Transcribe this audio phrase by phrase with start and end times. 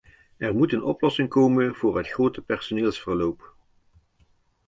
[0.37, 3.53] Er moet een oplossing komen voor het grote personeelsverloop.